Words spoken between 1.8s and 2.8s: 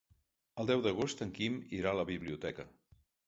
irà a la biblioteca.